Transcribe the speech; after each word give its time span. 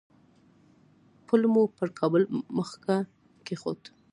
پل 1.27 1.41
مو 1.53 1.63
پر 1.77 1.87
کابل 1.99 2.23
مځکه 2.57 2.95
کېښود. 3.45 3.81